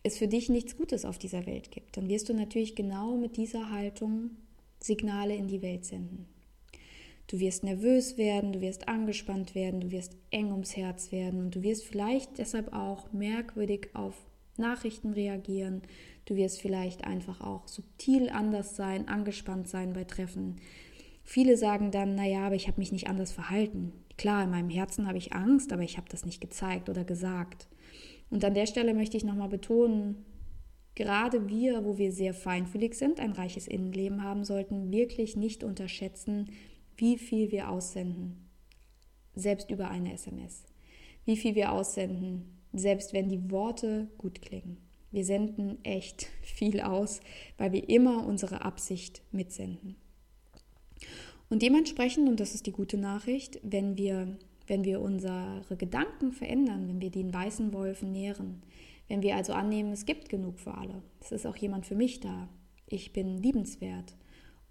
[0.03, 3.37] es für dich nichts Gutes auf dieser Welt gibt, dann wirst du natürlich genau mit
[3.37, 4.31] dieser Haltung
[4.81, 6.27] Signale in die Welt senden.
[7.27, 11.55] Du wirst nervös werden, du wirst angespannt werden, du wirst eng ums Herz werden und
[11.55, 14.15] du wirst vielleicht deshalb auch merkwürdig auf
[14.59, 15.83] Nachrichten reagieren.
[16.27, 20.61] Du wirst vielleicht einfach auch subtil anders sein, angespannt sein bei Treffen.
[21.23, 23.93] Viele sagen dann, naja, aber ich habe mich nicht anders verhalten.
[24.19, 27.67] Klar, in meinem Herzen habe ich Angst, aber ich habe das nicht gezeigt oder gesagt.
[28.35, 30.25] Und an der Stelle möchte ich nochmal betonen,
[30.97, 36.51] gerade wir, wo wir sehr feinfühlig sind, ein reiches Innenleben haben, sollten wirklich nicht unterschätzen,
[36.97, 38.49] wie viel wir aussenden,
[39.37, 40.65] selbst über eine SMS.
[41.25, 44.79] Wie viel wir aussenden, selbst wenn die Worte gut klingen.
[45.13, 47.21] Wir senden echt viel aus,
[47.57, 49.95] weil wir immer unsere Absicht mitsenden.
[51.49, 56.89] Und dementsprechend, und das ist die gute Nachricht, wenn wir wenn wir unsere Gedanken verändern,
[56.89, 58.63] wenn wir den weißen Wolf nähren,
[59.09, 62.21] wenn wir also annehmen, es gibt genug für alle, es ist auch jemand für mich
[62.21, 62.49] da,
[62.87, 64.17] ich bin liebenswert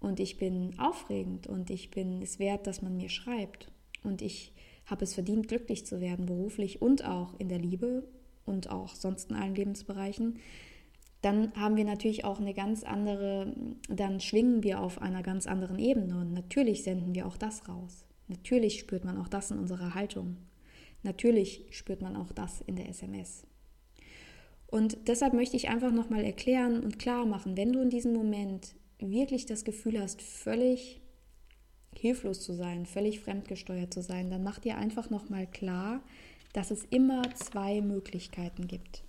[0.00, 3.70] und ich bin aufregend und ich bin es wert, dass man mir schreibt.
[4.02, 4.52] Und ich
[4.86, 8.06] habe es verdient, glücklich zu werden, beruflich und auch in der Liebe
[8.44, 10.38] und auch sonst in allen Lebensbereichen,
[11.22, 13.54] dann haben wir natürlich auch eine ganz andere,
[13.88, 18.03] dann schwingen wir auf einer ganz anderen Ebene und natürlich senden wir auch das raus.
[18.28, 20.36] Natürlich spürt man auch das in unserer Haltung.
[21.02, 23.46] Natürlich spürt man auch das in der SMS.
[24.66, 28.74] Und deshalb möchte ich einfach nochmal erklären und klar machen, wenn du in diesem Moment
[28.98, 31.00] wirklich das Gefühl hast, völlig
[31.96, 36.02] hilflos zu sein, völlig fremdgesteuert zu sein, dann mach dir einfach nochmal klar,
[36.52, 39.04] dass es immer zwei Möglichkeiten gibt.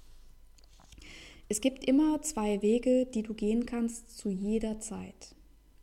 [1.47, 5.34] Es gibt immer zwei Wege, die du gehen kannst zu jeder Zeit.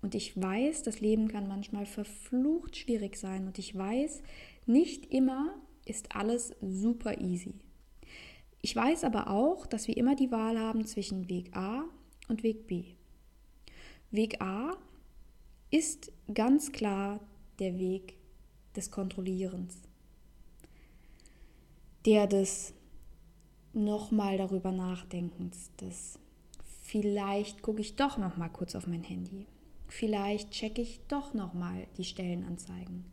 [0.03, 3.47] Und ich weiß, das Leben kann manchmal verflucht schwierig sein.
[3.47, 4.23] Und ich weiß,
[4.67, 7.55] nicht immer ist alles super easy.
[8.61, 11.85] Ich weiß aber auch, dass wir immer die Wahl haben zwischen Weg A
[12.29, 12.85] und Weg B.
[14.11, 14.77] Weg A
[15.71, 17.21] ist ganz klar
[17.59, 18.17] der Weg
[18.77, 19.83] des Kontrollierens,
[22.05, 22.75] der des
[23.73, 26.19] nochmal darüber Nachdenkens, des
[26.83, 29.47] vielleicht gucke ich doch noch mal kurz auf mein Handy,
[29.93, 33.05] vielleicht checke ich doch noch mal die Stellenanzeigen,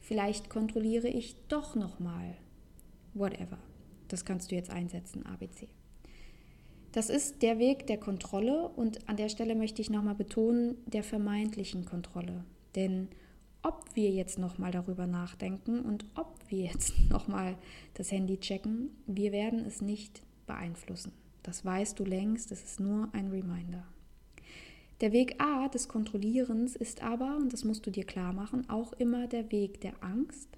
[0.00, 2.36] vielleicht kontrolliere ich doch noch mal,
[3.14, 3.58] whatever.
[4.08, 5.68] Das kannst du jetzt einsetzen, ABC.
[6.92, 11.02] Das ist der Weg der Kontrolle und an der Stelle möchte ich nochmal betonen, der
[11.02, 12.44] vermeintlichen Kontrolle.
[12.74, 13.08] Denn
[13.62, 17.56] ob wir jetzt nochmal darüber nachdenken und ob wir jetzt nochmal
[17.94, 21.12] das Handy checken, wir werden es nicht beeinflussen.
[21.42, 23.84] Das weißt du längst, es ist nur ein Reminder.
[25.04, 28.94] Der Weg A des Kontrollierens ist aber, und das musst du dir klar machen, auch
[28.94, 30.48] immer der Weg der Angst,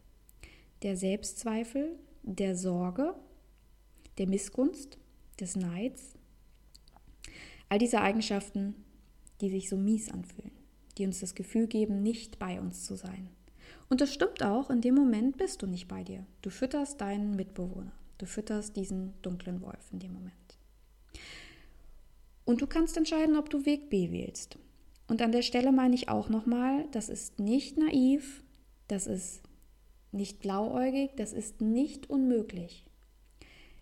[0.85, 3.17] der Selbstzweifel, der Sorge,
[4.19, 4.99] der Missgunst,
[5.41, 6.15] des Neids.
[7.69, 8.77] All diese Eigenschaften,
[9.41, 10.53] die sich so mies anfühlen
[10.99, 13.29] die uns das Gefühl geben, nicht bei uns zu sein.
[13.89, 16.25] Und das stimmt auch, in dem Moment bist du nicht bei dir.
[16.43, 17.93] Du fütterst deinen Mitbewohner.
[18.19, 20.33] Du fütterst diesen dunklen Wolf in dem Moment.
[22.47, 24.57] Und du kannst entscheiden, ob du Weg B wählst.
[25.09, 28.43] Und an der Stelle meine ich auch nochmal, das ist nicht naiv,
[28.89, 29.43] das ist
[30.13, 32.87] nicht blauäugig, das ist nicht unmöglich.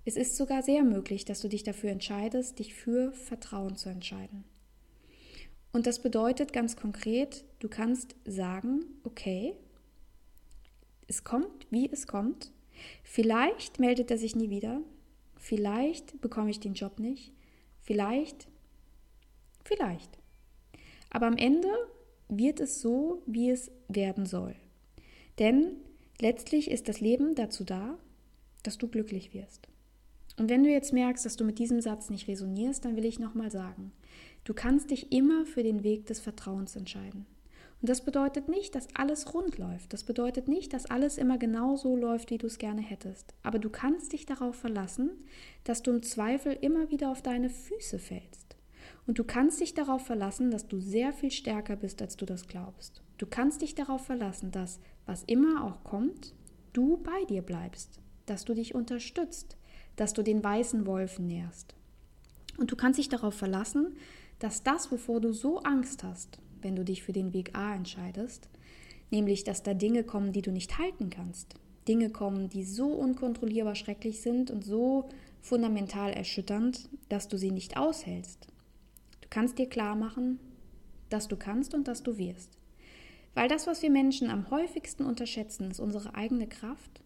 [0.04, 4.44] Es ist sogar sehr möglich, dass du dich dafür entscheidest, dich für Vertrauen zu entscheiden.
[5.72, 9.54] Und das bedeutet ganz konkret, du kannst sagen, okay,
[11.06, 12.52] es kommt, wie es kommt.
[13.02, 14.80] Vielleicht meldet er sich nie wieder.
[15.36, 17.32] Vielleicht bekomme ich den Job nicht.
[17.80, 18.48] Vielleicht,
[19.64, 20.18] vielleicht.
[21.10, 21.68] Aber am Ende
[22.28, 24.54] wird es so, wie es werden soll.
[25.38, 25.76] Denn
[26.20, 27.98] letztlich ist das Leben dazu da,
[28.62, 29.68] dass du glücklich wirst.
[30.36, 33.18] Und wenn du jetzt merkst, dass du mit diesem Satz nicht resonierst, dann will ich
[33.18, 33.92] nochmal sagen,
[34.44, 37.24] Du kannst dich immer für den Weg des Vertrauens entscheiden.
[37.80, 39.92] Und das bedeutet nicht, dass alles rund läuft.
[39.94, 43.34] Das bedeutet nicht, dass alles immer genau so läuft, wie du es gerne hättest.
[43.42, 45.10] Aber du kannst dich darauf verlassen,
[45.64, 48.43] dass du im Zweifel immer wieder auf deine Füße fällst.
[49.06, 52.46] Und du kannst dich darauf verlassen, dass du sehr viel stärker bist, als du das
[52.46, 53.02] glaubst.
[53.18, 56.34] Du kannst dich darauf verlassen, dass, was immer auch kommt,
[56.72, 59.56] du bei dir bleibst, dass du dich unterstützt,
[59.96, 61.74] dass du den weißen Wolfen nährst.
[62.56, 63.96] Und du kannst dich darauf verlassen,
[64.38, 68.48] dass das, wovor du so Angst hast, wenn du dich für den Weg A entscheidest,
[69.10, 71.54] nämlich dass da Dinge kommen, die du nicht halten kannst,
[71.86, 75.08] Dinge kommen, die so unkontrollierbar schrecklich sind und so
[75.40, 78.48] fundamental erschütternd, dass du sie nicht aushältst.
[79.34, 80.38] Kannst dir klar machen,
[81.10, 82.56] dass du kannst und dass du wirst.
[83.34, 87.02] Weil das, was wir Menschen am häufigsten unterschätzen, ist unsere eigene Kraft,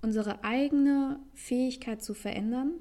[0.00, 2.74] unsere eigene Fähigkeit zu verändern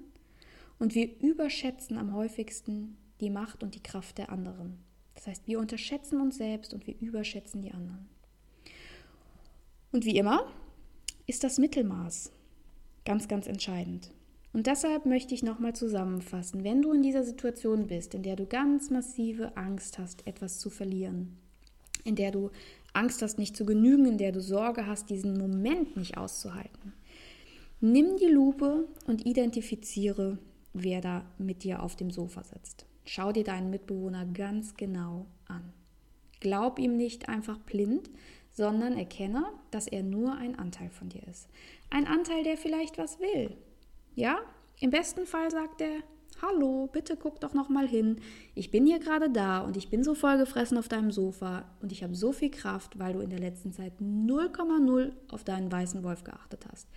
[0.77, 4.77] und wir überschätzen am häufigsten die Macht und die Kraft der anderen.
[5.15, 8.07] Das heißt, wir unterschätzen uns selbst und wir überschätzen die anderen.
[9.91, 10.45] Und wie immer
[11.25, 12.31] ist das Mittelmaß
[13.05, 14.11] ganz, ganz entscheidend.
[14.53, 18.45] Und deshalb möchte ich nochmal zusammenfassen, wenn du in dieser Situation bist, in der du
[18.45, 21.37] ganz massive Angst hast, etwas zu verlieren,
[22.03, 22.51] in der du
[22.93, 26.93] Angst hast, nicht zu genügen, in der du Sorge hast, diesen Moment nicht auszuhalten,
[27.81, 30.37] nimm die Lupe und identifiziere,
[30.73, 32.85] wer da mit dir auf dem Sofa sitzt.
[33.05, 35.73] Schau dir deinen Mitbewohner ganz genau an.
[36.39, 38.09] Glaub ihm nicht einfach blind,
[38.51, 41.49] sondern erkenne, dass er nur ein Anteil von dir ist.
[41.89, 43.57] Ein Anteil, der vielleicht was will.
[44.15, 44.39] Ja?
[44.79, 46.01] Im besten Fall sagt er,
[46.41, 48.17] hallo, bitte guck doch noch mal hin.
[48.55, 52.03] Ich bin hier gerade da und ich bin so vollgefressen auf deinem Sofa und ich
[52.03, 56.23] habe so viel Kraft, weil du in der letzten Zeit 0,0 auf deinen weißen Wolf
[56.23, 56.87] geachtet hast.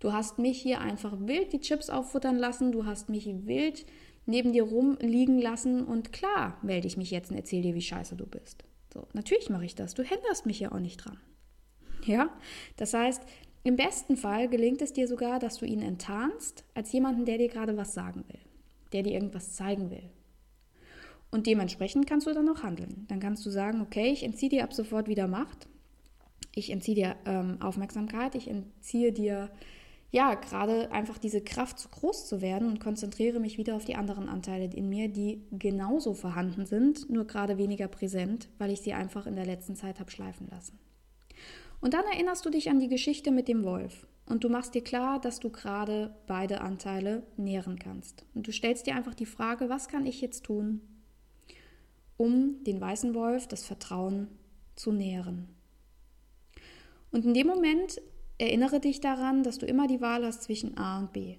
[0.00, 3.84] Du hast mich hier einfach wild die Chips auffuttern lassen, du hast mich wild
[4.26, 8.14] neben dir rumliegen lassen und klar melde ich mich jetzt und erzähle dir, wie scheiße
[8.14, 8.64] du bist.
[8.92, 9.94] So, natürlich mache ich das.
[9.94, 11.18] Du händerst mich ja auch nicht dran.
[12.04, 12.30] Ja,
[12.76, 13.22] das heißt,
[13.64, 17.48] im besten Fall gelingt es dir sogar, dass du ihn enttarnst als jemanden, der dir
[17.48, 18.40] gerade was sagen will,
[18.92, 20.10] der dir irgendwas zeigen will.
[21.30, 23.04] Und dementsprechend kannst du dann auch handeln.
[23.08, 25.68] Dann kannst du sagen, okay, ich entziehe dir ab sofort wieder Macht,
[26.54, 29.50] ich entziehe dir ähm, Aufmerksamkeit, ich entziehe dir
[30.10, 33.94] ja, gerade einfach diese Kraft zu groß zu werden und konzentriere mich wieder auf die
[33.94, 38.94] anderen Anteile in mir, die genauso vorhanden sind, nur gerade weniger präsent, weil ich sie
[38.94, 40.78] einfach in der letzten Zeit habe schleifen lassen.
[41.80, 44.06] Und dann erinnerst du dich an die Geschichte mit dem Wolf.
[44.26, 48.26] Und du machst dir klar, dass du gerade beide Anteile nähren kannst.
[48.34, 50.82] Und du stellst dir einfach die Frage, was kann ich jetzt tun,
[52.16, 54.28] um den weißen Wolf das Vertrauen
[54.76, 55.48] zu nähren?
[57.10, 58.02] Und in dem Moment
[58.36, 61.36] erinnere dich daran, dass du immer die Wahl hast zwischen A und B.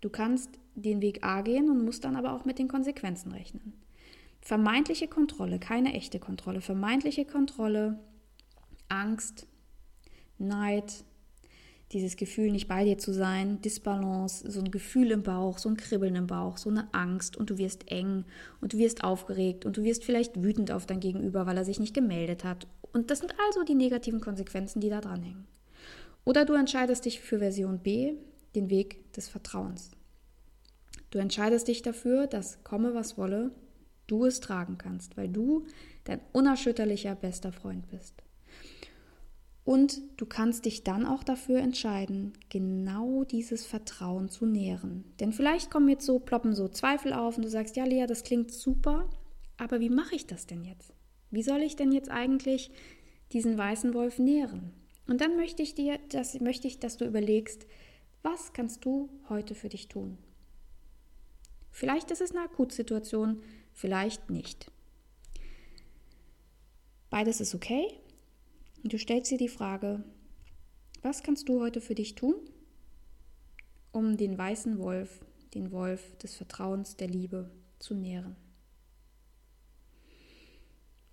[0.00, 3.72] Du kannst den Weg A gehen und musst dann aber auch mit den Konsequenzen rechnen.
[4.40, 7.98] Vermeintliche Kontrolle, keine echte Kontrolle, vermeintliche Kontrolle,
[8.88, 9.46] Angst,
[10.38, 11.04] Neid,
[11.92, 15.76] dieses Gefühl, nicht bei dir zu sein, Disbalance, so ein Gefühl im Bauch, so ein
[15.76, 18.24] Kribbeln im Bauch, so eine Angst und du wirst eng
[18.60, 21.78] und du wirst aufgeregt und du wirst vielleicht wütend auf dein Gegenüber, weil er sich
[21.78, 22.66] nicht gemeldet hat.
[22.92, 25.46] Und das sind also die negativen Konsequenzen, die da dranhängen.
[26.24, 28.14] Oder du entscheidest dich für Version B,
[28.54, 29.90] den Weg des Vertrauens.
[31.10, 33.52] Du entscheidest dich dafür, dass komme was wolle,
[34.08, 35.66] du es tragen kannst, weil du
[36.04, 38.23] dein unerschütterlicher bester Freund bist.
[39.64, 45.04] Und du kannst dich dann auch dafür entscheiden, genau dieses Vertrauen zu nähren.
[45.20, 48.24] Denn vielleicht kommen jetzt so, ploppen so Zweifel auf und du sagst, ja, Lea, das
[48.24, 49.08] klingt super,
[49.56, 50.92] aber wie mache ich das denn jetzt?
[51.30, 52.70] Wie soll ich denn jetzt eigentlich
[53.32, 54.72] diesen weißen Wolf nähren?
[55.06, 57.66] Und dann möchte ich dir, das möchte ich, dass du überlegst,
[58.22, 60.18] was kannst du heute für dich tun?
[61.70, 64.70] Vielleicht ist es eine Akutsituation, vielleicht nicht.
[67.08, 67.88] Beides ist okay
[68.84, 70.04] und du stellst dir die Frage,
[71.00, 72.34] was kannst du heute für dich tun,
[73.92, 78.36] um den weißen Wolf, den Wolf des Vertrauens, der Liebe zu nähren?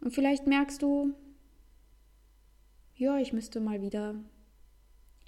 [0.02, 1.14] Und vielleicht merkst du,
[2.96, 4.16] ja, ich müsste mal wieder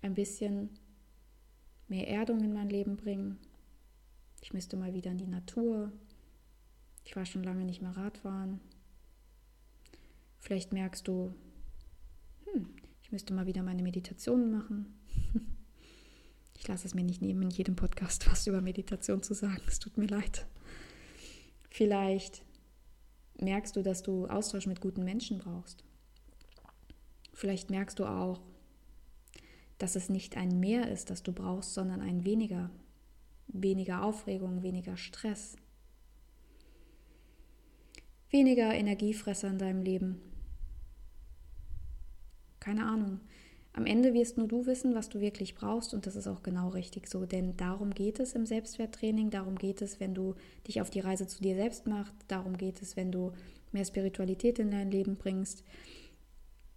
[0.02, 0.70] ein bisschen
[1.88, 3.40] mehr Erdung in mein Leben bringen.
[4.42, 5.94] Ich müsste mal wieder in die Natur.
[7.06, 8.60] Ich war schon lange nicht mehr Radfahren.
[10.40, 11.34] Vielleicht merkst du,
[12.46, 12.70] hm,
[13.02, 15.00] ich müsste mal wieder meine Meditationen machen.
[16.56, 19.62] Ich lasse es mir nicht nehmen, in jedem Podcast was über Meditation zu sagen.
[19.68, 20.48] Es tut mir leid.
[21.70, 22.46] Vielleicht
[23.42, 25.84] merkst du, dass du Austausch mit guten Menschen brauchst.
[27.34, 28.40] Vielleicht merkst du auch,
[29.78, 32.70] dass es nicht ein Mehr ist, das du brauchst, sondern ein weniger.
[33.48, 35.58] Weniger Aufregung, weniger Stress.
[38.30, 40.22] Weniger Energiefresser in deinem Leben.
[42.63, 43.19] Keine Ahnung.
[43.73, 46.69] Am Ende wirst nur du wissen, was du wirklich brauchst und das ist auch genau
[46.69, 50.89] richtig so, denn darum geht es im Selbstwerttraining, darum geht es, wenn du dich auf
[50.89, 53.34] die Reise zu dir selbst machst, darum geht es, wenn du
[53.73, 55.65] mehr Spiritualität in dein Leben bringst.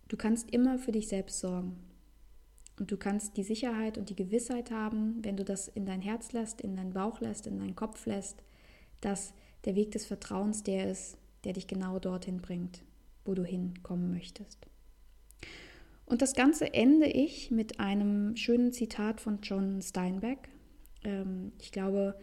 [0.08, 1.76] Du kannst immer für dich selbst sorgen.
[2.80, 6.32] Und du kannst die Sicherheit und die Gewissheit haben, wenn du das in dein Herz
[6.32, 8.42] lässt, in deinen Bauch lässt, in deinen Kopf lässt,
[9.00, 9.34] dass
[9.66, 12.82] der Weg des Vertrauens der ist, der dich genau dorthin bringt,
[13.24, 14.66] wo du hinkommen möchtest.
[16.06, 20.48] Und das Ganze ende ich mit einem schönen Zitat von John Steinbeck.
[21.04, 22.16] Ähm, ich glaube,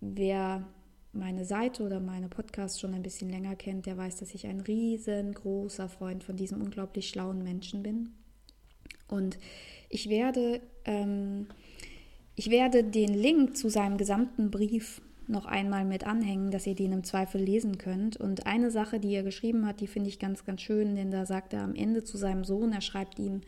[0.00, 0.68] wer
[1.12, 4.60] meine Seite oder meine Podcasts schon ein bisschen länger kennt, der weiß, dass ich ein
[4.60, 8.14] riesengroßer Freund von diesem unglaublich schlauen Menschen bin.
[9.08, 9.38] Und
[9.88, 11.46] ich werde, ähm,
[12.34, 16.92] ich werde den Link zu seinem gesamten Brief noch einmal mit anhängen, dass ihr den
[16.92, 18.16] im Zweifel lesen könnt.
[18.16, 21.26] Und eine Sache, die er geschrieben hat, die finde ich ganz, ganz schön, denn da
[21.26, 23.40] sagt er am Ende zu seinem Sohn, er schreibt ihm,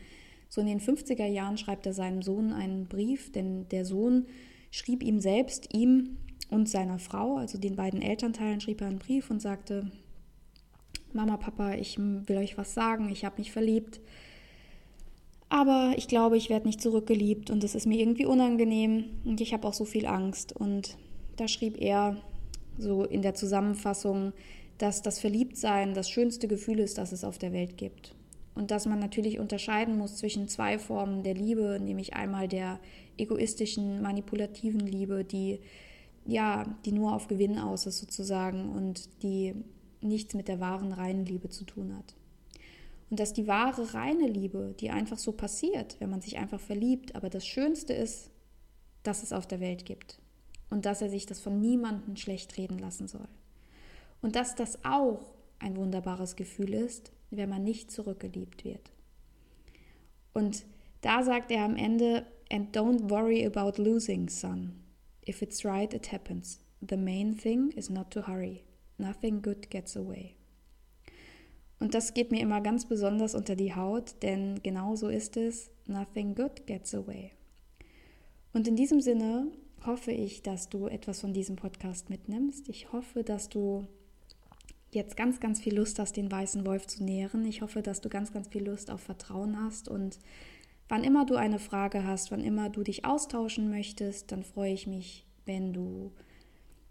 [0.49, 4.25] so in den 50er Jahren schreibt er seinem Sohn einen Brief, denn der Sohn
[4.71, 6.17] schrieb ihm selbst, ihm
[6.49, 9.91] und seiner Frau, also den beiden Elternteilen, schrieb er einen Brief und sagte,
[11.13, 14.01] Mama, Papa, ich will euch was sagen, ich habe mich verliebt,
[15.49, 19.53] aber ich glaube, ich werde nicht zurückgeliebt und es ist mir irgendwie unangenehm und ich
[19.53, 20.53] habe auch so viel Angst.
[20.53, 20.97] Und
[21.35, 22.17] da schrieb er
[22.77, 24.33] so in der Zusammenfassung,
[24.77, 28.13] dass das Verliebtsein das schönste Gefühl ist, das es auf der Welt gibt.
[28.53, 32.79] Und dass man natürlich unterscheiden muss zwischen zwei Formen der Liebe, nämlich einmal der
[33.17, 35.59] egoistischen, manipulativen Liebe, die
[36.27, 39.53] ja, die nur auf Gewinn aus ist sozusagen und die
[40.01, 42.15] nichts mit der wahren reinen Liebe zu tun hat.
[43.11, 47.15] Und dass die wahre reine Liebe, die einfach so passiert, wenn man sich einfach verliebt,
[47.15, 48.31] aber das Schönste ist,
[49.03, 50.19] dass es auf der Welt gibt
[50.69, 53.27] und dass er sich das von niemandem schlecht reden lassen soll.
[54.21, 58.91] Und dass das auch ein wunderbares Gefühl ist, wenn man nicht zurückgeliebt wird.
[60.33, 60.65] Und
[61.01, 64.73] da sagt er am Ende, and don't worry about losing, son.
[65.27, 66.59] If it's right, it happens.
[66.87, 68.63] The main thing is not to hurry.
[68.97, 70.35] Nothing good gets away.
[71.79, 75.69] Und das geht mir immer ganz besonders unter die Haut, denn genau so ist es.
[75.87, 77.31] Nothing good gets away.
[78.53, 79.47] Und in diesem Sinne
[79.85, 82.69] hoffe ich, dass du etwas von diesem Podcast mitnimmst.
[82.69, 83.87] Ich hoffe, dass du
[84.91, 87.45] jetzt ganz, ganz viel Lust hast, den weißen Wolf zu nähren.
[87.45, 90.19] Ich hoffe, dass du ganz, ganz viel Lust auf Vertrauen hast und
[90.87, 94.87] wann immer du eine Frage hast, wann immer du dich austauschen möchtest, dann freue ich
[94.87, 96.11] mich, wenn du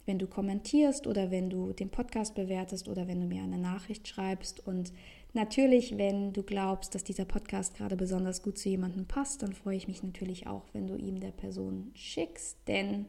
[0.07, 4.07] wenn du kommentierst oder wenn du den Podcast bewertest oder wenn du mir eine Nachricht
[4.07, 4.67] schreibst.
[4.67, 4.93] Und
[5.35, 9.77] natürlich, wenn du glaubst, dass dieser Podcast gerade besonders gut zu jemandem passt, dann freue
[9.77, 12.59] ich mich natürlich auch, wenn du ihm der Person schickst.
[12.67, 13.07] Denn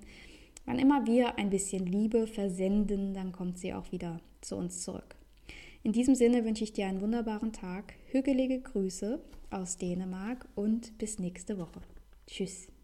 [0.66, 5.16] wann immer wir ein bisschen Liebe versenden, dann kommt sie auch wieder zu uns zurück.
[5.84, 9.22] In diesem Sinne wünsche ich dir einen wunderbaren Tag, hügelige Grüße
[9.52, 11.82] aus Dänemark und bis nächste Woche.
[12.26, 12.75] Tschüss.